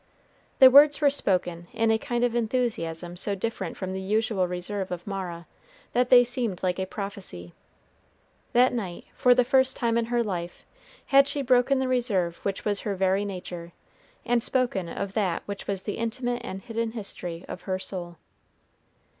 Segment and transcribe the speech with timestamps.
[0.57, 4.89] The words were spoken in a kind of enthusiasm so different from the usual reserve
[4.91, 5.45] of Mara,
[5.93, 7.53] that they seemed like a prophecy.
[8.53, 10.65] That night, for the first time in her life,
[11.05, 13.73] had she broken the reserve which was her very nature,
[14.25, 18.17] and spoken of that which was the intimate and hidden history of her soul.